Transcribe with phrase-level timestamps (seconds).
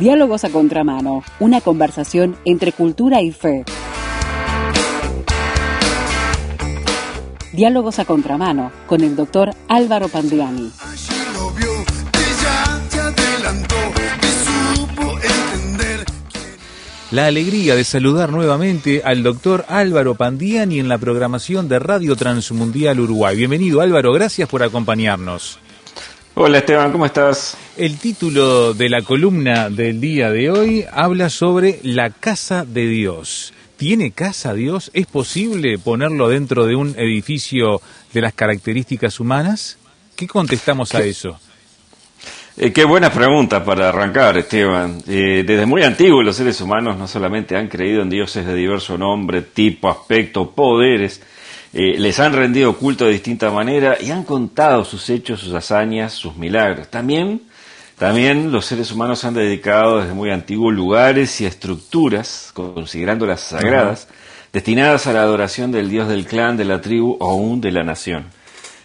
[0.00, 3.64] Diálogos a Contramano, una conversación entre cultura y fe.
[7.52, 10.72] Diálogos a Contramano con el doctor Álvaro Pandiani.
[17.10, 23.00] La alegría de saludar nuevamente al doctor Álvaro Pandiani en la programación de Radio Transmundial
[23.00, 23.36] Uruguay.
[23.36, 25.58] Bienvenido Álvaro, gracias por acompañarnos.
[26.34, 27.56] Hola Esteban, ¿cómo estás?
[27.76, 33.52] El título de la columna del día de hoy habla sobre la casa de Dios.
[33.76, 34.92] ¿Tiene casa Dios?
[34.94, 37.82] ¿Es posible ponerlo dentro de un edificio
[38.14, 39.76] de las características humanas?
[40.14, 41.38] ¿Qué contestamos a eso?
[42.56, 45.02] Eh, qué buena pregunta para arrancar, Esteban.
[45.08, 48.96] Eh, desde muy antiguo los seres humanos no solamente han creído en dioses de diverso
[48.96, 51.22] nombre, tipo, aspecto, poderes,
[51.72, 56.12] eh, les han rendido culto de distinta manera y han contado sus hechos, sus hazañas,
[56.12, 56.88] sus milagros.
[56.88, 57.42] También,
[57.96, 64.08] también los seres humanos han dedicado desde muy antiguo lugares y estructuras, considerándolas sagradas,
[64.52, 67.84] destinadas a la adoración del dios del clan, de la tribu o aún de la
[67.84, 68.26] nación.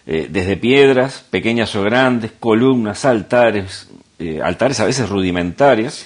[0.06, 6.06] Eh, desde piedras, pequeñas o grandes, columnas, altares, eh, altares a veces rudimentarios,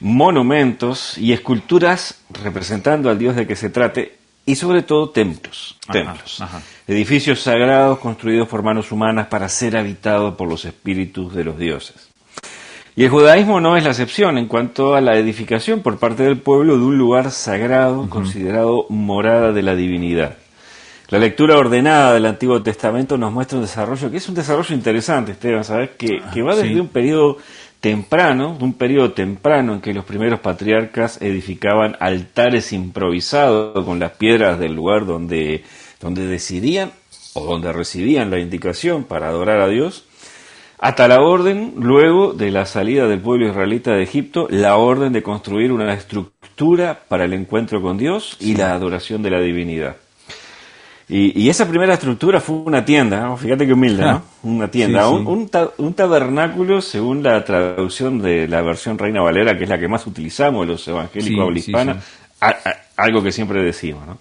[0.00, 4.17] monumentos y esculturas representando al dios de que se trate,
[4.48, 6.42] y sobre todo templos, templos,
[6.86, 12.08] edificios sagrados construidos por manos humanas para ser habitados por los espíritus de los dioses.
[12.96, 16.38] Y el judaísmo no es la excepción en cuanto a la edificación por parte del
[16.38, 20.38] pueblo de un lugar sagrado considerado morada de la divinidad.
[21.10, 25.32] La lectura ordenada del Antiguo Testamento nos muestra un desarrollo que es un desarrollo interesante,
[25.32, 25.90] Esteban, ¿sabes?
[25.98, 27.36] Que, que va desde un periodo
[27.80, 34.12] temprano, de un periodo temprano en que los primeros patriarcas edificaban altares improvisados con las
[34.12, 35.64] piedras del lugar donde,
[36.00, 36.92] donde decidían
[37.34, 40.04] o donde recibían la indicación para adorar a Dios,
[40.78, 45.24] hasta la orden, luego de la salida del pueblo israelita de Egipto, la orden de
[45.24, 49.96] construir una estructura para el encuentro con Dios y la adoración de la divinidad.
[51.10, 54.10] Y, esa primera estructura fue una tienda, fíjate qué humilde, ¿no?
[54.10, 54.22] Ah.
[54.42, 59.78] Una tienda, Un, tabernáculo según la traducción de la versión Reina Valera, que es la
[59.78, 62.02] que más utilizamos los evangélicos habla hispana,
[62.96, 64.18] algo que siempre decimos, ¿no?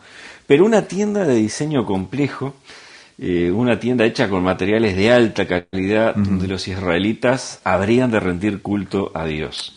[0.48, 2.54] Pero una tienda de diseño complejo,
[3.18, 8.62] eh, una tienda hecha con materiales de alta calidad, donde los israelitas habrían de rendir
[8.62, 9.74] culto a Dios.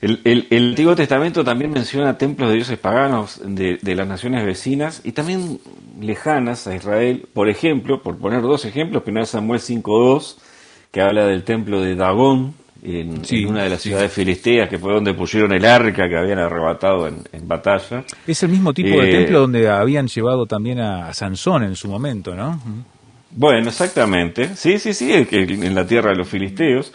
[0.00, 5.60] El, Antiguo Testamento también menciona templos de dioses paganos de, las naciones vecinas y también
[6.00, 7.26] lejanas a Israel.
[7.34, 10.36] Por ejemplo, por poner dos ejemplos, primero Samuel 5.2,
[10.90, 15.12] que habla del templo de Dagón, en, una de las ciudades filisteas, que fue donde
[15.12, 18.04] pusieron el arca que habían arrebatado en, batalla.
[18.26, 21.88] Es el mismo tipo de eh, templo donde habían llevado también a, Sansón en su
[21.88, 22.58] momento, ¿no?
[23.32, 24.56] Bueno, exactamente.
[24.56, 26.90] Sí, sí, sí, en la tierra de los filisteos.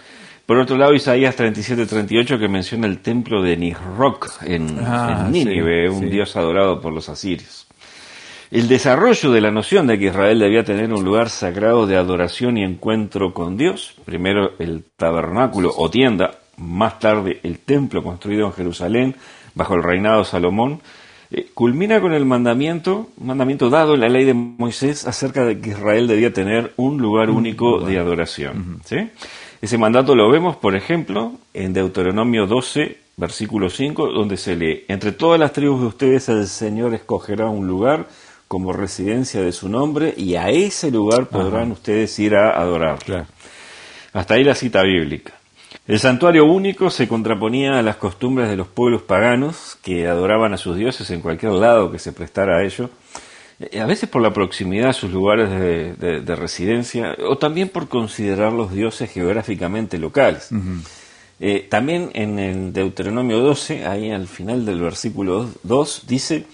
[0.45, 6.09] Por otro lado, Isaías 37-38 que menciona el templo de Nisroch en, ah, Nínive, un
[6.09, 7.65] dios adorado por los asirios.
[8.51, 12.57] El desarrollo de la noción de que Israel debía tener un lugar sagrado de adoración
[12.57, 18.53] y encuentro con Dios, primero el tabernáculo o tienda, más tarde el templo construido en
[18.53, 19.15] Jerusalén
[19.55, 20.79] bajo el reinado de Salomón,
[21.31, 25.71] eh, culmina con el mandamiento, mandamiento dado en la ley de Moisés acerca de que
[25.71, 28.79] Israel debía tener un lugar único de adoración.
[28.85, 29.09] ¿sí?
[29.65, 35.11] Ese mandato lo vemos, por ejemplo, en Deuteronomio 12, versículo 5, donde se lee, entre
[35.11, 38.05] todas las tribus de ustedes el Señor escogerá un lugar
[38.47, 42.99] como residencia de su nombre y a ese lugar podrán ustedes ir a adorar.
[44.13, 45.33] Hasta ahí la cita bíblica.
[45.87, 50.57] El santuario único se contraponía a las costumbres de los pueblos paganos que adoraban a
[50.57, 52.91] sus dioses en cualquier lado que se prestara a ello
[53.79, 58.71] a veces por la proximidad a sus lugares de, residencia o también por considerar los
[58.71, 60.49] dioses geográficamente locales.
[61.39, 66.45] Eh, también en el Deuteronomio 12, ahí al final del versículo 2, dice,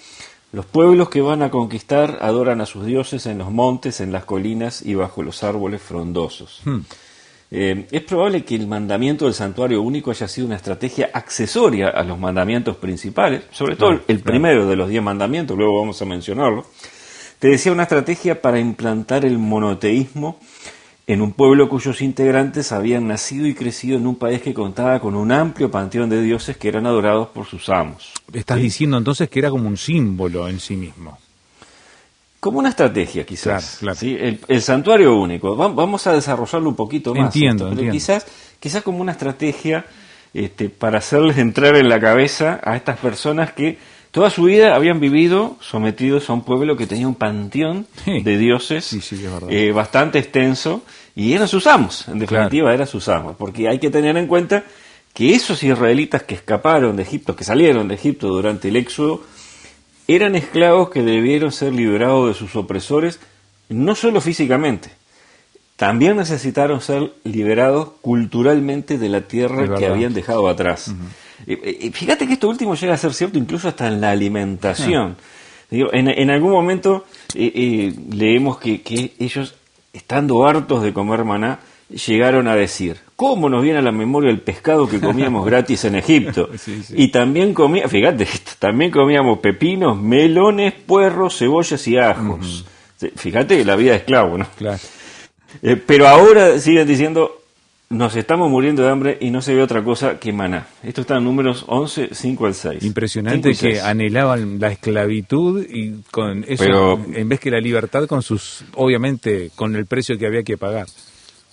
[0.51, 4.25] los pueblos que van a conquistar adoran a sus dioses en los montes, en las
[4.25, 6.61] colinas y bajo los árboles frondosos.
[6.66, 6.79] Hmm.
[7.53, 12.02] Eh, es probable que el mandamiento del santuario único haya sido una estrategia accesoria a
[12.03, 16.66] los mandamientos principales, sobre todo el primero de los diez mandamientos, luego vamos a mencionarlo.
[17.41, 20.38] Te decía una estrategia para implantar el monoteísmo
[21.08, 25.16] en un pueblo cuyos integrantes habían nacido y crecido en un país que contaba con
[25.16, 28.14] un amplio panteón de dioses que eran adorados por sus amos.
[28.32, 31.17] Estás diciendo entonces que era como un símbolo en sí mismo.
[32.40, 33.79] Como una estrategia, quizás.
[34.03, 35.55] El, santuario único.
[35.55, 37.34] vamos a desarrollarlo un poquito más.
[37.34, 37.91] Entiendo, entiendo.
[37.91, 38.28] Quizás,
[38.59, 39.84] quizás como una estrategia
[40.32, 43.79] este, para hacerles entrar en la cabeza a estas personas que
[44.11, 48.93] toda su vida habían vivido sometidos a un pueblo que tenía un panteón de dioses
[49.49, 50.84] eh, bastante extenso
[51.16, 54.63] y eran sus amos, en definitiva eran sus amos, porque hay que tener en cuenta
[55.13, 59.23] que esos israelitas que escaparon de Egipto, que salieron de Egipto durante el éxodo,
[60.08, 63.19] eran esclavos que debieron ser liberados de sus opresores,
[63.69, 64.90] no solo físicamente,
[65.75, 70.93] también necesitaron ser liberados culturalmente de la tierra que habían dejado atrás.
[71.93, 75.16] Fíjate que esto último llega a ser cierto incluso hasta en la alimentación.
[75.72, 77.05] en, algún momento
[77.35, 79.55] eh, eh, leemos que, que ellos,
[79.93, 81.59] estando hartos de comer maná,
[81.90, 85.96] llegaron a decir, ¿cómo nos viene a la memoria el pescado que comíamos gratis en
[85.96, 86.49] Egipto?
[86.90, 88.28] Y también comía, fíjate,
[88.59, 92.66] también comíamos pepinos, melones, puerros, cebollas y ajos.
[93.16, 94.46] Fíjate que la vida es esclavo, ¿no?
[94.58, 94.79] Claro.
[95.61, 97.41] Eh, pero ahora siguen diciendo,
[97.91, 100.67] nos estamos muriendo de hambre y no se ve otra cosa que maná.
[100.82, 102.84] Esto está en números 11, 5 al 6.
[102.84, 108.64] Impresionante que anhelaban la esclavitud y con eso, en vez que la libertad, con sus,
[108.76, 110.88] obviamente, con el precio que había que pagar.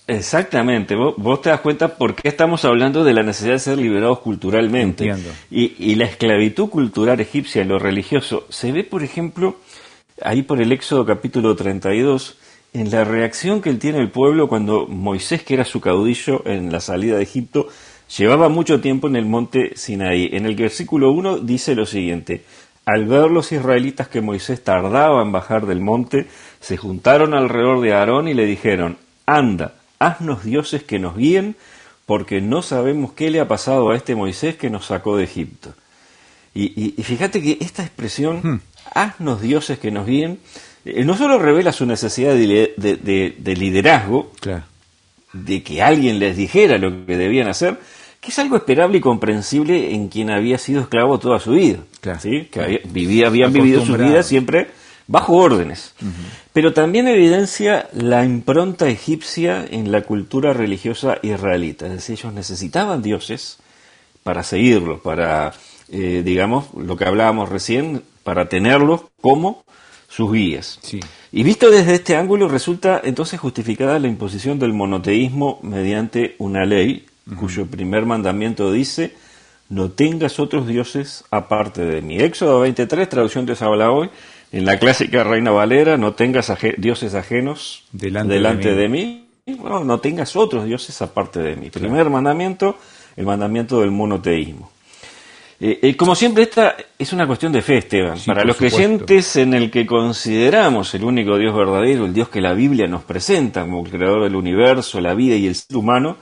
[0.07, 4.19] Exactamente, vos, te das cuenta por qué estamos hablando de la necesidad de ser liberados
[4.19, 5.13] culturalmente.
[5.51, 9.57] Y, y, la esclavitud cultural egipcia, lo religioso, se ve, por ejemplo,
[10.23, 12.37] ahí por el Éxodo capítulo 32,
[12.73, 16.71] en la reacción que él tiene el pueblo cuando Moisés, que era su caudillo en
[16.71, 17.67] la salida de Egipto,
[18.17, 20.29] llevaba mucho tiempo en el monte Sinaí.
[20.33, 22.43] En el versículo 1 dice lo siguiente,
[22.85, 26.27] al ver los israelitas que Moisés tardaba en bajar del monte,
[26.59, 31.55] se juntaron alrededor de Aarón y le dijeron, anda, haznos dioses que nos guíen,
[32.05, 35.73] porque no sabemos qué le ha pasado a este Moisés que nos sacó de Egipto.
[36.55, 38.61] Y, fíjate que esta expresión, hmm.
[38.95, 40.39] haznos dioses que nos guíen,
[40.85, 44.31] no solo revela su necesidad de, liderazgo,
[45.33, 47.77] de que alguien les dijera lo que debían hacer,
[48.19, 52.81] que es algo esperable y comprensible en quien había sido esclavo toda su vida, que
[52.91, 54.67] vivía, habían vivido su vida siempre
[55.07, 55.93] bajo órdenes.
[56.53, 63.01] Pero también evidencia la impronta egipcia en la cultura religiosa israelita, es decir, ellos necesitaban
[63.01, 63.57] dioses
[64.23, 65.53] para seguirlos, para,
[65.89, 69.63] eh, digamos, lo que hablábamos recién, para tenerlos como
[70.09, 70.79] sus guías.
[71.31, 77.05] Y visto desde este ángulo, resulta entonces justificada la imposición del monoteísmo mediante una ley
[77.37, 79.13] cuyo primer mandamiento dice,
[79.69, 82.17] no tengas otros dioses aparte de mí.
[82.17, 84.09] Éxodo 23, traducción de Sabala hoy,
[84.51, 89.27] en la clásica Reina Valera, no tengas dioses ajenos delante, de mí.
[89.45, 91.69] no tengas otros dioses aparte de mí.
[91.69, 92.77] Primer mandamiento,
[93.15, 94.71] el mandamiento del monoteísmo.
[95.61, 98.17] Eh, eh, como siempre, esta es una cuestión de fe, Esteban.
[98.25, 102.53] Para los creyentes en el que consideramos el único Dios verdadero, el Dios que la
[102.53, 106.15] Biblia nos presenta como el creador del universo, la vida y el ser humano,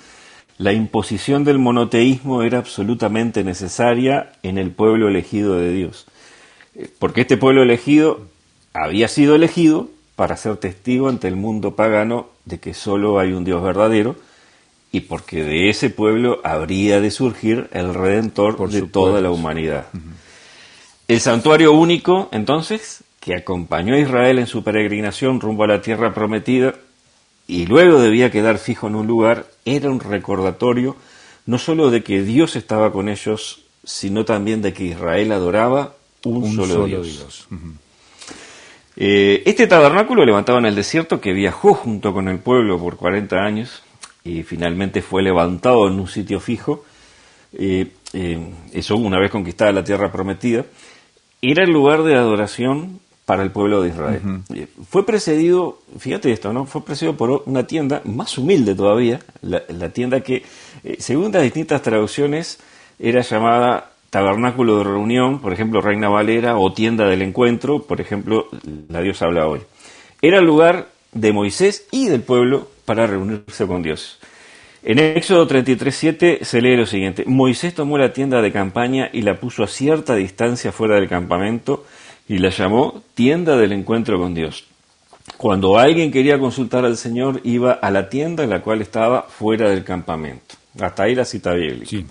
[0.57, 6.07] la imposición del monoteísmo era absolutamente necesaria en el pueblo elegido de Dios.
[6.73, 8.21] Eh, porque este pueblo elegido
[8.73, 13.43] había sido elegido para ser testigo ante el mundo pagano de que solo hay un
[13.43, 14.15] Dios verdadero
[14.97, 19.87] y porque de ese pueblo habría de surgir el redentor de toda la humanidad.
[21.07, 26.15] El santuario único, entonces, que acompañó a Israel en su peregrinación rumbo a la tierra
[26.15, 26.73] prometida
[27.47, 30.95] y luego debía quedar fijo en un lugar, era un recordatorio
[31.45, 36.55] no solo de que Dios estaba con ellos, sino también de que Israel adoraba un,
[36.55, 37.47] solo, Dios.
[38.97, 43.37] Eh, este tabernáculo levantado en el desierto que viajó junto con el pueblo por 40
[43.37, 43.83] años,
[44.27, 46.83] y finalmente fue levantado en un sitio fijo,
[47.53, 48.39] eh, eh,
[48.73, 50.65] eso una vez conquistada la tierra prometida,
[51.41, 54.21] era el lugar de adoración para el pueblo de Israel.
[54.53, 56.65] Eh, fue precedido, fíjate esto, ¿no?
[56.65, 60.43] Fue precedido por una tienda más humilde todavía, la, tienda que,
[60.99, 62.59] según las distintas traducciones,
[62.99, 68.47] era llamada tabernáculo de reunión, por ejemplo, Reina Valera, o tienda del encuentro, por ejemplo,
[68.89, 69.59] la Dios habla hoy.
[70.21, 74.19] Era el lugar de Moisés y del pueblo para reunirse con Dios.
[74.83, 79.39] En Éxodo 33.7 se lee lo siguiente, Moisés tomó la tienda de campaña y la
[79.39, 81.85] puso a cierta distancia fuera del campamento
[82.27, 84.65] y la llamó tienda del encuentro con Dios.
[85.35, 89.69] Cuando alguien quería consultar al Señor iba a la tienda en la cual estaba fuera
[89.69, 90.55] del campamento.
[90.79, 92.07] Hasta ahí la cita bíblica.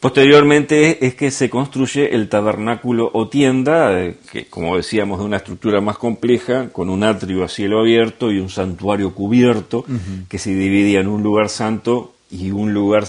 [0.00, 5.36] Posteriormente es que se construye el tabernáculo o tienda, eh, que como decíamos de una
[5.36, 9.84] estructura más compleja, con un atrio a cielo abierto y un santuario cubierto,
[10.28, 13.04] que se dividía en un lugar santo y un lugar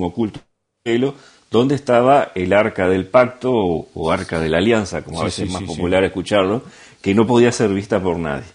[0.00, 0.40] oculto
[1.50, 5.52] donde estaba el arca del pacto o, arca de la alianza, como a veces es
[5.52, 6.62] más popular escucharlo,
[7.00, 8.46] que no podía ser vista por nadie.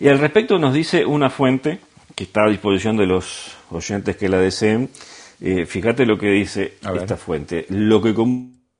[0.00, 1.78] Y al respecto nos dice una fuente
[2.14, 4.90] que está a disposición de los oyentes que la deseen,
[5.44, 7.66] eh, fíjate lo que dice esta fuente.
[7.68, 8.14] Lo que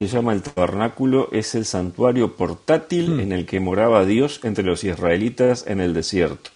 [0.01, 3.21] se llama el tabernáculo es el santuario portátil hmm.
[3.21, 6.51] en el que moraba Dios entre los israelitas en el desierto.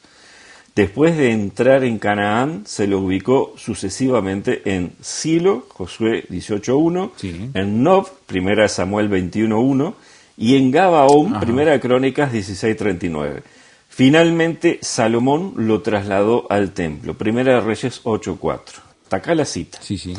[0.77, 7.51] Después de entrar en Canaán, se lo ubicó sucesivamente en Silo, Josué 18.1, Sí.
[7.55, 9.95] en Nob, primera Samuel 21.1,
[10.37, 13.43] y en Gabaón, primera Crónicas 16.39.
[13.89, 18.86] Finalmente, Salomón lo trasladó al templo, primera de Reyes 8.4.
[19.07, 19.79] Hasta acá la cita.
[19.81, 20.15] Sí, sí.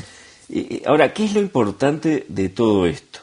[0.50, 3.20] Y- Ahora, ¿qué es lo importante de todo esto?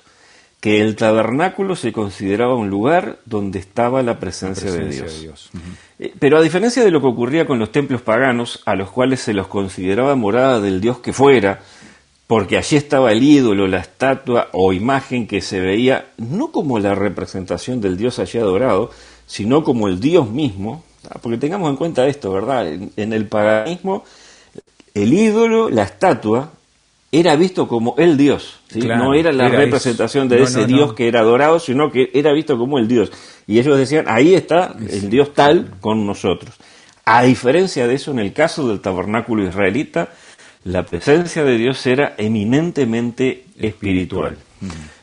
[0.60, 5.14] Que el tabernáculo se consideraba un lugar donde estaba la presencia, Presencia de Dios.
[5.16, 5.50] de Dios.
[5.54, 5.62] Ujú.
[6.00, 9.20] Eh, Pero a diferencia de lo que ocurría con los templos paganos, a los cuales
[9.20, 11.60] se los consideraba morada del dios que fuera,
[12.26, 16.94] porque allí estaba el ídolo, la estatua o imagen que se veía no como la
[16.94, 18.90] representación del dios allí adorado,
[19.26, 20.84] sino como el dios mismo,
[21.22, 22.66] porque tengamos en cuenta esto, ¿verdad?
[22.68, 24.04] En, en el paganismo,
[24.94, 26.52] el ídolo, la estatua,
[27.12, 28.80] era visto como el dios, ¿sí?
[28.80, 30.94] Claro, no era la era representación de No, ese no, dios no.
[30.94, 33.12] que era adorado, sino que era visto como el dios.
[33.46, 36.54] Y ellos decían, ahí está el dios tal con nosotros.
[37.04, 40.08] A diferencia de eso, en el caso del tabernáculo israelita,
[40.64, 44.38] la presencia de Dios era eminentemente espiritual.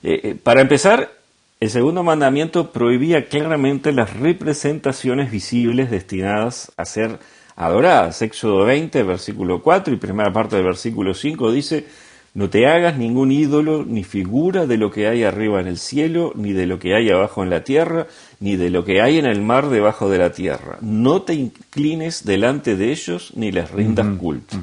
[0.01, 1.12] Eh, eh, para empezar,
[1.60, 7.19] el segundo mandamiento prohibía claramente las representaciones visibles destinadas a ser
[7.55, 8.22] adoradas.
[8.22, 11.86] Éxodo 20, versículo 4 y primera parte del versículo 5 dice,
[12.34, 16.31] no te hagas ningún ídolo ni figura de lo que hay arriba en el cielo,
[16.36, 18.08] ni de lo que hay abajo en la tierra,
[18.39, 20.77] ni de lo que hay en el mar debajo de la tierra.
[20.81, 24.58] No te inclines delante de ellos ni les rindas culto.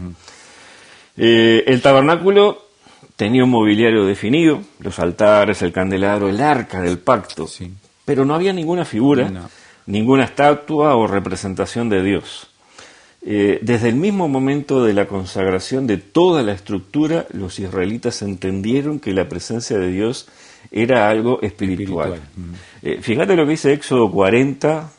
[1.17, 2.63] Eh, el tabernáculo
[3.17, 7.71] tenía un mobiliario definido, los altares, el candelabro, el arca del pacto, Sí.
[8.05, 9.51] pero no había ninguna figura, No.
[9.87, 12.49] ninguna estatua o representación de Dios.
[13.23, 19.01] Eh, desde el mismo momento de la consagración de toda la estructura, los israelitas entendieron
[19.01, 20.29] que la presencia de Dios
[20.71, 22.15] era algo espiritual.
[22.15, 22.87] Espiritual, mm.
[22.87, 24.91] Eh, fíjate lo que dice Éxodo 40,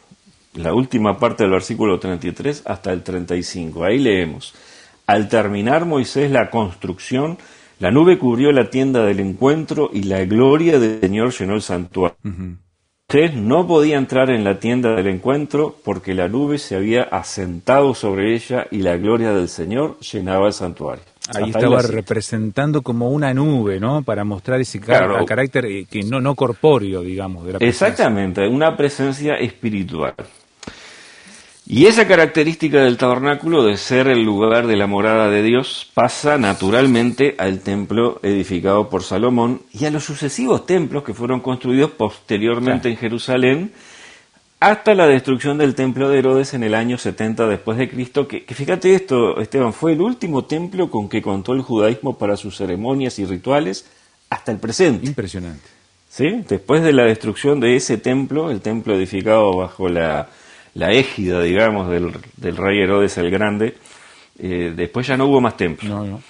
[0.56, 3.84] la última parte del versículo 33 hasta el 35.
[3.86, 4.54] Ahí leemos.
[5.08, 7.38] Al terminar Moisés la construcción,
[7.80, 12.18] la nube cubrió la tienda del encuentro y la gloria del Señor llenó el santuario.
[13.12, 17.96] Moisés no podía entrar en la tienda del encuentro porque la nube se había asentado
[17.96, 21.04] sobre ella y la gloria del Señor llenaba el santuario.
[21.36, 24.04] Ahí Hasta estaba representando como una nube, ¿no?
[24.04, 25.25] Para mostrar ese car- Claro.
[25.25, 27.88] carácter eh, que no, no corpóreo, digamos, de la presencia.
[27.88, 30.13] Exactamente, una presencia espiritual.
[31.72, 36.40] Y esa característica del tabernáculo de ser el lugar de la morada de Dios pasa
[36.40, 42.82] naturalmente al templo edificado por Salomón y a los sucesivos templos que fueron construidos posteriormente
[42.82, 42.90] Claro.
[42.90, 43.72] en Jerusalén
[44.60, 48.46] hasta la destrucción del templo de Herodes en el año 70 después de Cristo, que,
[48.46, 52.58] que fíjate esto, Esteban, fue el último templo con que contó el judaísmo para sus
[52.58, 53.86] ceremonias y rituales
[54.32, 55.06] hasta el presente.
[55.06, 55.70] Impresionante.
[56.10, 56.44] ¿sí?
[56.50, 60.30] Después de la destrucción de ese templo, el templo edificado bajo la,
[60.79, 63.75] la égida, digamos, del, del rey Herodes el Grande,
[64.39, 65.55] eh, después ya no hubo más.
[65.83, 66.21] No, no.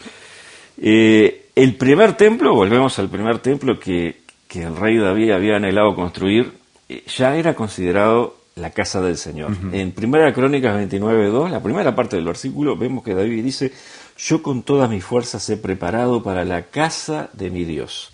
[0.81, 5.93] Eh, el primer templo, volvemos al primer templo que, que el rey David había anhelado
[5.93, 6.51] construir,
[6.89, 9.51] eh, ya era considerado la casa del Señor.
[9.71, 13.71] En Primera Crónicas 29.2, la primera parte del versículo, vemos que David dice,
[14.17, 18.11] yo con todas mis fuerzas he preparado para la casa de mi Dios.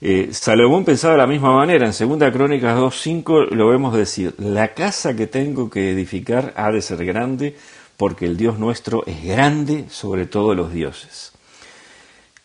[0.00, 4.74] Eh, Salomón pensaba de la misma manera, en Segunda Crónicas 2.5 lo vemos decir, la
[4.74, 7.56] casa que tengo que edificar ha de ser grande,
[7.96, 11.32] porque el Dios nuestro es grande sobre todos los dioses.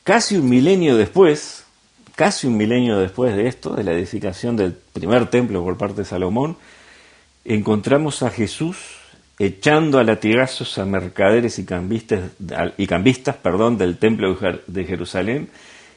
[0.03, 1.63] Casi un milenio después,
[2.15, 6.05] casi un milenio después de esto, de la edificación del primer templo por parte de
[6.05, 6.57] Salomón,
[7.45, 8.77] encontramos a Jesús
[9.37, 12.31] echando a latigazos a mercaderes y cambistas,
[12.77, 15.49] y cambistas perdón, del templo de Jer- de Jerusalén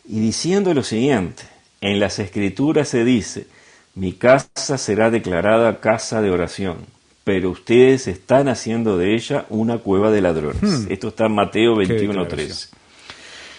[0.08, 1.42] y diciendo lo siguiente,
[1.80, 3.46] en las escrituras se dice,
[3.94, 6.76] mi casa será declarada casa de oración,
[7.25, 10.86] pero ustedes están haciendo de ella una cueva de ladrones.
[10.88, 12.08] Esto está en Mateo Qué 21.3.
[12.08, 12.56] declaración.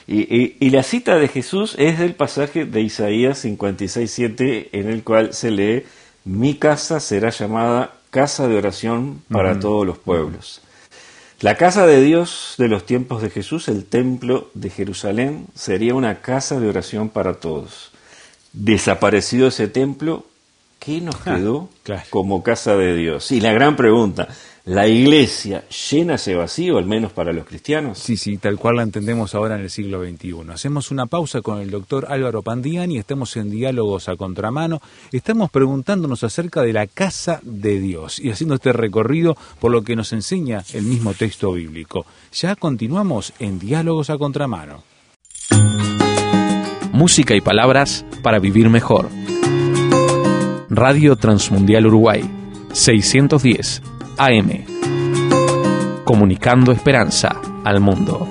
[0.08, 5.04] Y, y- y la cita de Jesús es del pasaje de Isaías 56.7 en el
[5.04, 5.84] cual se lee,
[6.24, 10.62] mi casa será llamada casa de oración para todos los pueblos.
[11.40, 16.22] La casa de Dios de los tiempos de Jesús, el templo de Jerusalén, sería una
[16.22, 17.92] casa de oración para todos.
[18.54, 20.26] Desaparecido ese templo,
[20.80, 22.04] ¿qué nos Ah, quedó claro.
[22.10, 23.32] como casa de Dios?
[23.32, 24.28] Y la gran pregunta,
[24.68, 27.98] ¿la iglesia llena ese vacío, al menos para los cristianos?
[28.00, 30.36] Sí, sí, tal cual la entendemos ahora en el siglo XXI.
[30.52, 34.82] Hacemos una pausa con el doctor Álvaro Pandiani, estamos en diálogos a contramano,
[35.14, 39.96] estamos preguntándonos acerca de la casa de Dios y haciendo este recorrido por lo que
[39.96, 42.06] nos enseña el mismo texto bíblico.
[42.34, 44.84] Ya continuamos en diálogos a contramano.
[46.92, 49.08] Música y palabras para vivir mejor.
[50.70, 52.30] Radio Transmundial Uruguay,
[52.74, 54.66] 610 AM.
[56.04, 58.28] comunicando esperanza al mundo.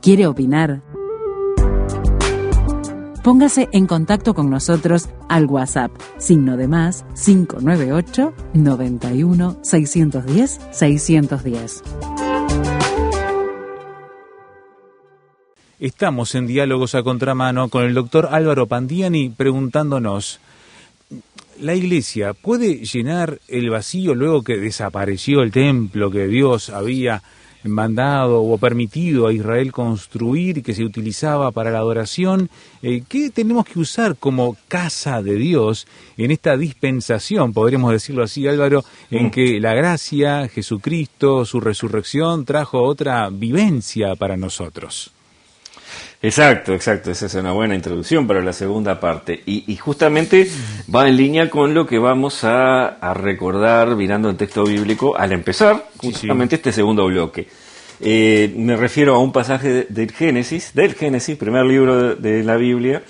[0.00, 0.82] ¿Quiere opinar?
[3.24, 11.82] Póngase en contacto con nosotros al WhatsApp, signo de más 598 91 610 610.
[15.80, 20.40] Estamos en Diálogos a Contramano con el doctor Álvaro Pandiani preguntándonos,
[21.60, 27.22] ¿la iglesia puede llenar el vacío luego que desapareció el templo que Dios había
[27.62, 32.50] mandado o permitido a Israel construir y que se utilizaba para la adoración,
[32.82, 38.48] eh, ¿qué tenemos que usar como casa de Dios en esta dispensación, podríamos decirlo así,
[38.48, 45.12] Álvaro, en que la gracia, Jesucristo, su resurrección trajo otra vivencia para nosotros?
[46.20, 47.10] Exacto, exacto.
[47.12, 49.40] Esa es una buena introducción para la segunda parte.
[49.46, 50.48] Y, y justamente
[50.92, 55.30] va en línea con lo que vamos a, a recordar mirando el texto bíblico al
[55.32, 56.12] empezar Sí, sí.
[56.12, 57.46] justamente este segundo bloque.
[58.00, 62.42] Eh, me refiero a un pasaje de- del Génesis, del Génesis, primer libro de, de
[62.44, 63.02] la Biblia,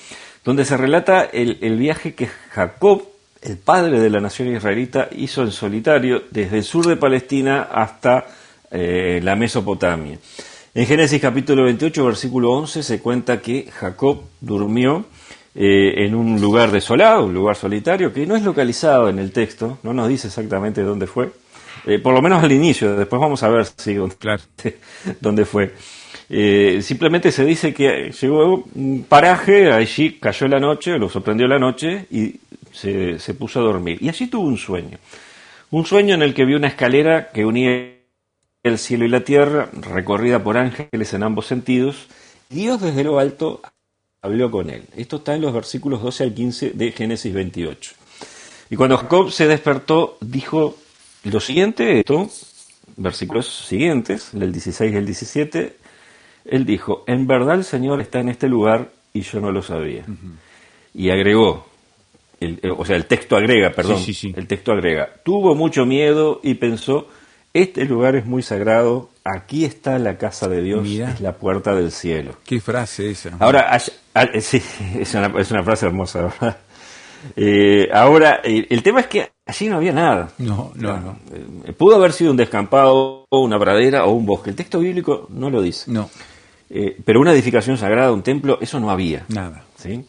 [0.44, 3.02] donde se relata el, el viaje que Jacob,
[3.42, 8.26] el padre de la nación israelita, hizo en solitario desde el sur de Palestina hasta
[8.70, 10.18] eh, la Mesopotamia.
[10.74, 15.06] En Génesis capítulo 28, versículo 11, se cuenta que Jacob durmió
[15.54, 19.78] eh, en un lugar desolado, un lugar solitario, que no es localizado en el texto,
[19.82, 21.30] no nos dice exactamente dónde fue,
[21.86, 24.42] eh, por lo menos al inicio, después vamos a ver si dónde, Claro.
[25.20, 25.72] dónde fue.
[26.28, 31.58] Eh, simplemente se dice que llegó un paraje, allí cayó la noche, lo sorprendió la
[31.58, 32.34] noche y
[32.70, 33.96] se, se puso a dormir.
[34.02, 34.98] Y allí tuvo un sueño.
[35.70, 37.97] Un sueño en el que vio una escalera que unía
[38.62, 42.06] el cielo y la tierra, recorrida por ángeles en ambos sentidos.
[42.50, 43.60] Dios desde lo alto
[44.22, 44.82] habló con él.
[44.96, 47.92] Esto está en los versículos 12 al 15 de Génesis 28.
[48.70, 50.76] Y cuando Jacob se despertó, dijo
[51.24, 52.28] lo siguiente, esto,
[52.96, 55.76] versículos siguientes, el 16 y el 17,
[56.46, 60.04] él dijo, en verdad el Señor está en este lugar y yo no lo sabía.
[60.94, 61.66] Y agregó,
[62.40, 64.34] el- eh, o sea, el texto agrega, perdón, Sí, sí, sí.
[64.36, 67.08] el texto agrega, tuvo mucho miedo y pensó,
[67.54, 71.90] este lugar es muy sagrado, aquí está la casa de Dios, es la puerta del
[71.92, 72.36] cielo.
[72.44, 73.36] ¿Qué frase esa?
[73.40, 73.92] Ahora, allá-
[74.40, 74.62] sí,
[74.98, 76.56] es una, es una frase hermosa, ¿verdad?
[77.36, 80.30] Eh, ahora, eh, el tema es que allí no había nada.
[80.38, 81.18] No, no, no.
[81.66, 84.50] Eh, pudo haber sido un descampado, una pradera o un bosque.
[84.50, 85.90] El texto bíblico no lo dice.
[85.90, 86.08] No,
[86.70, 89.24] Eh, pero una edificación sagrada, un templo, eso no había.
[89.28, 89.64] nada.
[89.76, 90.04] ¿sí?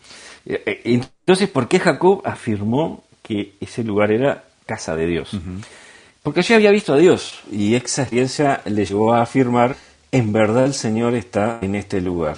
[0.45, 5.31] Entonces, ¿por qué Jacob afirmó que ese lugar era casa de Dios?
[6.23, 9.75] Porque allí había visto a Dios y esa experiencia le llevó a afirmar,
[10.11, 12.37] en verdad el Señor está en este lugar.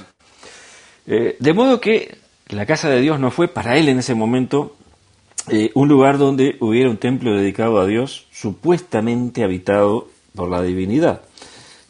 [1.08, 2.18] Eh, de modo que
[2.50, 4.76] la casa de Dios no fue para él en ese momento
[5.50, 11.22] eh, un lugar donde hubiera un templo dedicado a Dios, supuestamente habitado por la divinidad.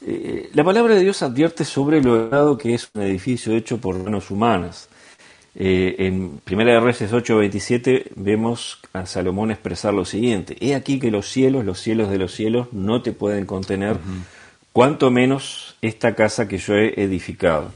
[0.05, 4.01] Eh, la palabra de Dios advierte sobre lo elevado que es un edificio hecho por
[4.01, 4.87] manos humanas.
[5.55, 11.11] Eh, en Primera de Reyes 8:27 vemos a Salomón expresar lo siguiente: He aquí que
[11.11, 13.97] los cielos, los cielos de los cielos, no te pueden contener,
[14.71, 17.71] cuanto menos esta casa que yo he edificado.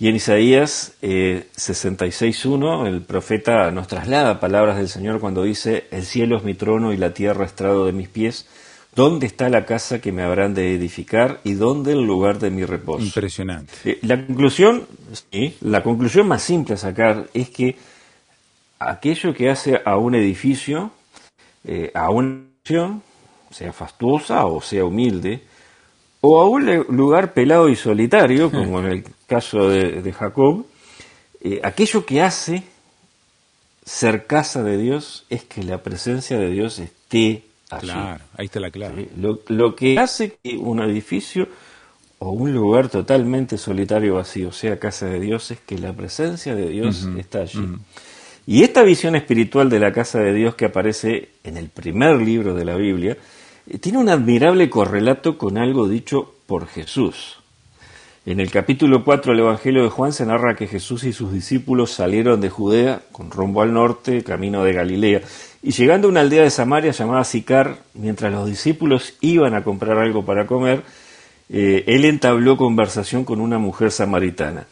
[0.00, 6.04] Y en Isaías eh, 66.1 el profeta nos traslada palabras del Señor cuando dice, el
[6.04, 8.48] cielo es mi trono y la tierra estrado de mis pies,
[8.94, 12.64] ¿dónde está la casa que me habrán de edificar y dónde el lugar de mi
[12.64, 13.04] reposo?
[13.04, 13.72] Impresionante.
[13.84, 14.86] Eh, La conclusión,
[15.30, 17.76] sí, la conclusión más simple a sacar es que
[18.78, 20.90] aquello que hace a un edificio,
[21.64, 23.02] eh, a una nación,
[23.50, 25.42] sea fastuosa o sea humilde,
[26.20, 30.66] o a un lugar pelado y solitario, como en el caso de, de Jacob,
[31.40, 32.62] eh, aquello que hace
[33.84, 37.44] ser casa de Dios es que la presencia de Dios esté
[37.76, 37.86] allí.
[37.90, 39.04] Claro, ahí está la clave.
[39.04, 41.48] Sí, Lo, lo que hace que un edificio
[42.18, 46.68] o un lugar totalmente solitario vacío sea casa de Dios es que la presencia de
[46.68, 47.66] Dios está allí.
[48.46, 52.54] Y esta visión espiritual de la casa de Dios que aparece en el primer libro
[52.54, 53.16] de la Biblia
[53.66, 57.38] eh, tiene un admirable correlato con algo dicho por Jesús.
[58.26, 61.90] En el capítulo 4 del Evangelio de Juan se narra que Jesús y sus discípulos
[61.90, 65.20] salieron de Judea con rumbo al norte, camino de Galilea,
[65.62, 69.98] y llegando a una aldea de Samaria llamada Sicar, mientras los discípulos iban a comprar
[69.98, 70.84] algo para comer,
[71.50, 74.68] eh, él entabló conversación con una mujer samaritana.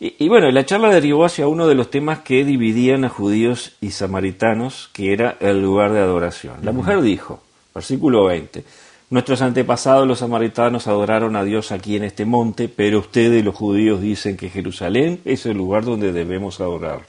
[0.00, 3.76] Y, y bueno, la charla derivó hacia uno de los temas que dividían a judíos
[3.82, 6.54] y samaritanos, que era el lugar de adoración.
[6.62, 7.42] La mujer dijo,
[7.74, 8.64] versículo 20,
[9.10, 14.00] Nuestros antepasados los samaritanos adoraron a Dios aquí en este monte, pero ustedes los judíos
[14.00, 17.06] dicen que Jerusalén es el lugar donde debemos adorarlo.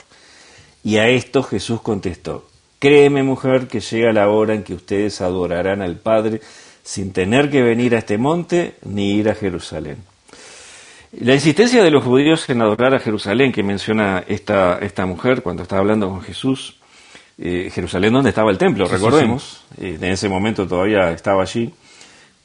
[0.84, 2.45] Y a esto Jesús contestó,
[2.79, 6.41] Créeme mujer que llega la hora en que ustedes adorarán al Padre
[6.84, 9.97] sin tener que venir a este monte ni ir a Jerusalén.
[11.19, 15.63] La insistencia de los judíos en adorar a Jerusalén que menciona esta, esta mujer cuando
[15.63, 16.75] está hablando con Jesús,
[17.38, 21.73] eh, Jerusalén donde estaba el templo, recordemos, eh, en ese momento todavía estaba allí,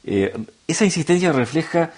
[0.03, 0.33] eh,
[0.67, 1.91] esa insistencia refleja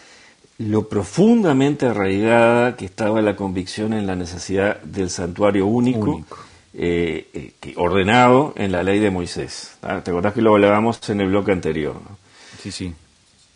[0.57, 6.23] lo profundamente arraigada que estaba la convicción en la necesidad del santuario único,
[7.75, 9.77] ordenado en la ley de Moisés.
[9.81, 10.01] ¿Ah?
[10.03, 11.99] ¿Te acordás que lo hablábamos en el bloque anterior?
[12.61, 12.93] Sí, sí.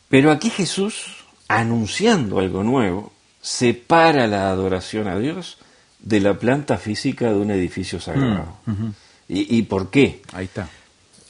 [0.09, 5.57] Pero aquí Jesús, anunciando algo nuevo, separa la adoración a Dios
[5.99, 8.57] de la planta física de un edificio sagrado.
[8.65, 8.89] Mm,
[9.29, 10.21] ¿Y, por qué?
[10.31, 10.69] Ahí está.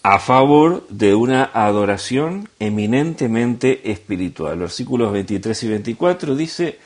[0.10, 4.58] A favor de una adoración eminentemente espiritual.
[4.58, 6.80] Versículos 23 y 24 dice,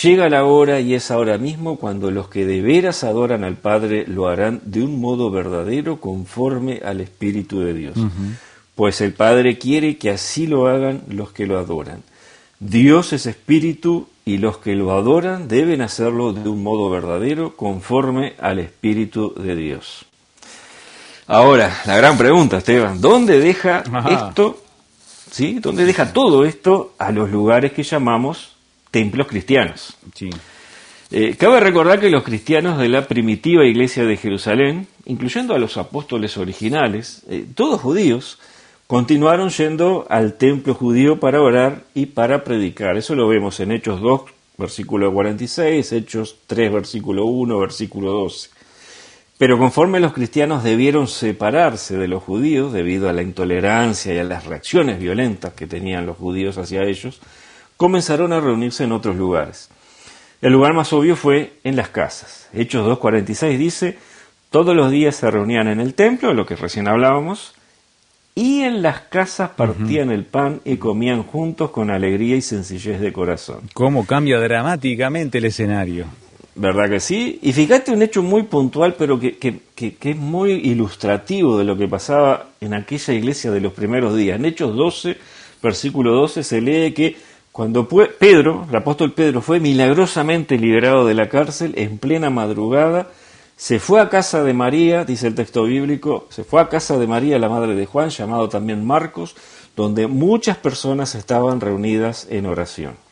[0.00, 4.04] llega la hora y es ahora mismo cuando los que de veras adoran al Padre
[4.06, 7.96] lo harán de un modo verdadero conforme al Espíritu de Dios.
[8.76, 12.04] Pues el Padre quiere que así lo hagan los que lo adoran.
[12.60, 18.34] Dios es espíritu y los que lo adoran deben hacerlo de un modo verdadero conforme
[18.38, 20.06] al espíritu de Dios.
[21.26, 24.62] Ahora, la gran pregunta, Esteban, ¿dónde deja esto,
[25.30, 25.58] sí?
[25.58, 28.56] ¿Dónde deja todo esto a los lugares que llamamos
[28.90, 29.96] templos cristianos?
[30.14, 30.28] Sí.
[31.10, 35.76] Eh, cabe recordar que los cristianos de la primitiva iglesia de Jerusalén, incluyendo a los
[35.78, 38.38] apóstoles originales, eh, todos judíos,
[38.86, 42.98] continuaron yendo al templo judío para orar y para predicar.
[42.98, 44.22] Eso lo vemos en Hechos 2,
[44.58, 48.50] versículo 46, Hechos 3, versículo 1, versículo 12.
[49.44, 54.24] Pero conforme los cristianos debieron separarse de los judíos debido a la intolerancia y a
[54.24, 57.20] las reacciones violentas que tenían los judíos hacia ellos,
[57.76, 59.68] comenzaron a reunirse en otros lugares.
[60.40, 62.48] El lugar más obvio fue en las casas.
[62.54, 63.98] Hechos 2.46 dice,
[64.48, 67.54] todos los días se reunían en el templo, lo que recién hablábamos,
[68.34, 73.12] y en las casas partían el pan y comían juntos con alegría y sencillez de
[73.12, 73.68] corazón.
[73.74, 76.06] ¿Cómo cambia dramáticamente el escenario?
[76.56, 77.40] ¿Verdad que sí?
[77.42, 81.76] Y fíjate un hecho muy puntual, pero que, que, que, es muy ilustrativo de lo
[81.76, 84.38] que pasaba en aquella iglesia de los primeros días.
[84.38, 85.16] En Hechos 12,
[85.60, 87.16] versículo 12, se lee que
[87.50, 93.08] cuando Pedro, el apóstol Pedro, fue milagrosamente liberado de la cárcel en plena madrugada,
[93.56, 97.06] se fue a casa de María, dice el texto bíblico, se fue a casa de
[97.06, 99.34] María, la madre de Juan, llamado también Marcos,
[99.74, 103.03] donde muchas personas estaban reunidas en oración.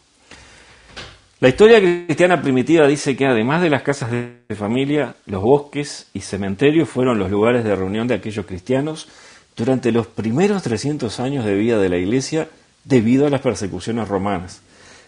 [1.42, 6.20] La historia cristiana primitiva dice que además de las casas de familia, los bosques y
[6.20, 9.08] cementerios fueron los lugares de reunión de aquellos cristianos
[9.56, 12.48] durante los primeros 300 años de vida de la Iglesia
[12.84, 14.60] debido a las persecuciones romanas.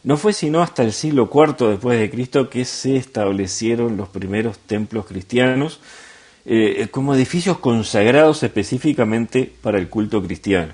[0.02, 4.58] No fue sino hasta el siglo IV después de Cristo que se establecieron los primeros
[4.58, 5.78] templos cristianos
[6.46, 10.72] eh, como edificios consagrados específicamente para el culto cristiano.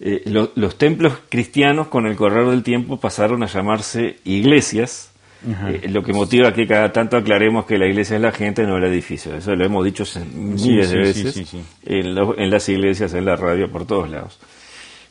[0.00, 5.12] Eh, los templos cristianos con el correr del tiempo pasaron a llamarse iglesias,
[5.46, 8.78] eh, lo que motiva que cada tanto aclaremos que la iglesia es la gente, no
[8.78, 9.34] el edificio.
[9.34, 10.04] Eso lo hemos dicho
[10.34, 11.54] miles de veces
[11.84, 14.38] en, en, las iglesias, en la radio, por todos lados.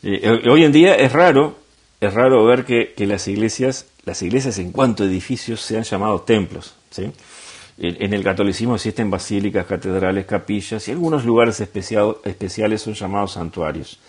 [0.04, 1.63] hoy en día es raro
[2.04, 6.76] es raro ver que, las iglesias, las iglesias en cuanto a edificios sean llamados templos.
[6.89, 7.10] ¿sí?
[7.78, 14.00] En, el catolicismo existen basílicas, catedrales, capillas y algunos lugares especiales son llamados santuarios.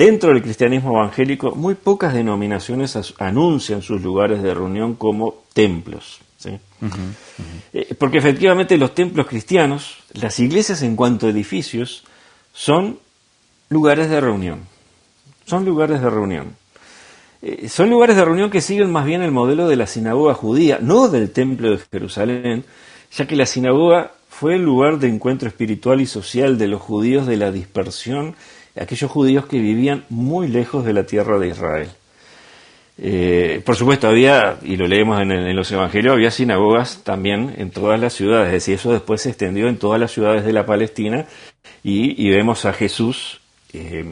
[0.00, 6.20] Dentro del cristianismo evangélico, muy pocas denominaciones anuncian sus lugares de reunión como templos.
[6.38, 6.58] ¿sí?
[7.74, 12.04] Eh, porque efectivamente los templos cristianos, las iglesias en cuanto a edificios,
[12.54, 12.98] son
[13.68, 14.60] lugares de reunión.
[15.44, 16.56] Son lugares de reunión.
[17.42, 20.78] Eh, son lugares de reunión que siguen más bien el modelo de la sinagoga judía,
[20.80, 22.64] no del templo de Jerusalén,
[23.12, 27.26] ya que la sinagoga fue el lugar de encuentro espiritual y social de los judíos
[27.26, 28.34] de la dispersión,
[28.78, 31.88] aquellos judíos que vivían muy lejos de la tierra de Israel.
[33.02, 37.98] Eh, por supuesto, había, y lo leemos en, los evangelios, había sinagogas también en todas
[37.98, 41.26] las ciudades, es decir, eso después se extendió en todas las ciudades de la Palestina
[41.82, 43.40] y, vemos a Jesús
[43.72, 44.04] eh,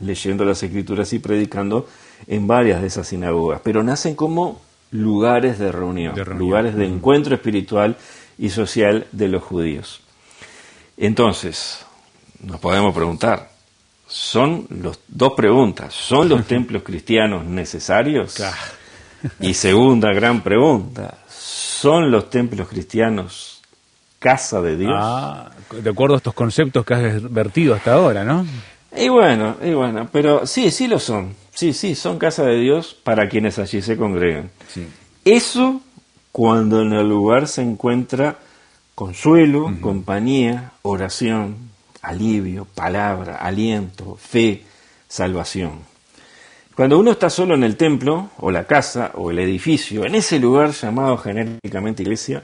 [0.00, 1.88] leyendo las escrituras y predicando
[2.26, 7.96] en varias de esas sinagogas, pero nacen como lugares de reunión, lugares de encuentro espiritual
[8.38, 10.00] y social de los judíos.
[10.96, 11.84] Entonces,
[12.42, 13.55] nos podemos preguntar,
[14.16, 18.42] son los dos preguntas, ¿son los templos cristianos necesarios?
[19.40, 23.60] Y segunda gran pregunta, ¿son los templos cristianos
[24.18, 24.94] casa de Dios?
[24.94, 28.46] Ah, de acuerdo a estos conceptos que has vertido hasta ahora, ¿no?
[28.96, 31.34] Y bueno, y bueno, pero sí, sí lo son.
[31.52, 34.50] Sí, sí, son casa de Dios para quienes allí se congregan.
[35.26, 35.82] Eso
[36.32, 38.38] cuando en el lugar se encuentra
[38.94, 41.75] consuelo, compañía, oración,
[42.06, 44.62] alivio, palabra, aliento, fe,
[45.08, 45.80] salvación.
[46.74, 50.38] Cuando uno está solo en el templo, o la casa, o el edificio, en ese
[50.38, 52.42] lugar llamado genéricamente iglesia,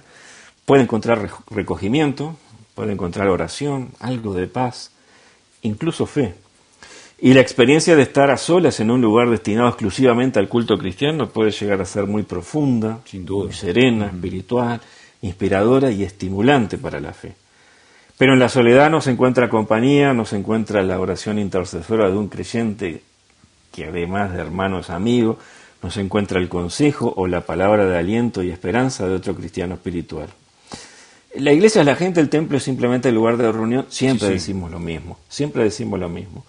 [0.65, 2.37] puede encontrar recogimiento,
[2.75, 4.91] puede encontrar oración, algo de paz,
[5.63, 6.35] incluso fe.
[7.21, 11.29] Y la experiencia de estar a solas en un lugar destinado exclusivamente al culto cristiano
[11.29, 14.81] puede llegar a ser muy profunda, muy serena, espiritual,
[15.21, 17.35] inspiradora y estimulante para la fe.
[18.23, 22.17] Pero en la soledad no se encuentra compañía, no se encuentra la oración intercesora de
[22.17, 23.03] un creyente
[23.73, 25.39] que además de hermanos amigos,
[25.83, 29.75] no se encuentra el consejo o la palabra de aliento y esperanza de otro cristiano
[29.75, 30.29] espiritual.
[31.35, 34.71] La iglesia es la gente, el templo es simplemente el lugar de reunión, siempre decimos
[34.71, 36.47] lo mismo, siempre decimos lo mismo.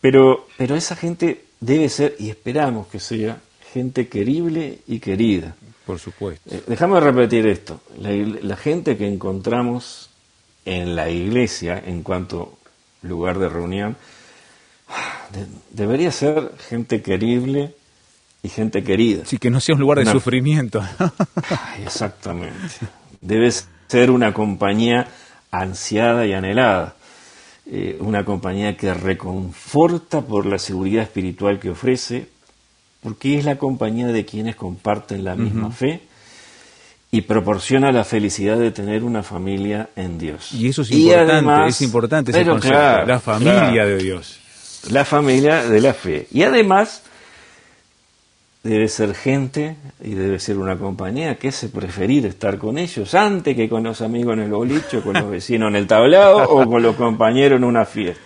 [0.00, 3.38] Pero, pero esa gente debe ser, y esperamos que sea,
[3.74, 5.56] gente querible y querida.
[5.84, 6.48] Por supuesto.
[6.54, 7.82] Eh, déjame repetir esto.
[7.98, 10.08] La, gente que encontramos
[10.64, 12.58] en la iglesia en cuanto
[13.02, 13.96] lugar de reunión
[15.70, 17.74] debería ser gente querible
[18.42, 19.24] y gente querida.
[19.24, 20.82] Sí, que no sea un lugar de sufrimiento.
[21.84, 22.56] exactamente.
[23.20, 23.50] Debe
[23.86, 25.08] ser una compañía
[25.50, 26.96] ansiada y anhelada.
[27.64, 32.28] Eh, una compañía que reconforta por la seguridad espiritual que ofrece,
[33.00, 36.02] porque es la compañía de quienes comparten la misma fe
[37.14, 40.50] y proporciona la felicidad de tener una familia en Dios.
[40.54, 44.40] Y eso es importante, es importante ese concepto, la familia de Dios.
[44.90, 46.26] La familia de la fe.
[46.32, 47.02] Y además
[48.62, 53.54] debe ser gente y debe ser una compañía que se preferir estar con ellos antes
[53.56, 56.82] que con los amigos en el bolicho, con los vecinos en el tablado o con
[56.82, 58.22] los compañeros en una fiesta.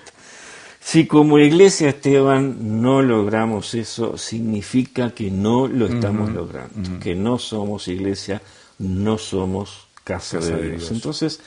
[0.79, 7.39] Si como iglesia, Esteban, no logramos eso, significa que no lo estamos logrando, que no
[7.39, 8.41] somos iglesia,
[8.79, 10.91] no somos casa, de, Dios.
[10.91, 11.41] Entonces,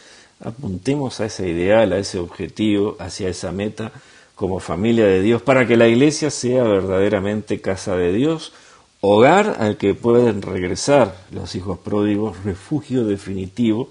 [0.44, 3.92] apuntemos a ese ideal, a ese objetivo, hacia esa meta
[4.36, 8.54] como familia de Dios, para que la iglesia sea verdaderamente casa de Dios,
[9.02, 13.90] hogar al que pueden regresar los hijos pródigos, refugio definitivo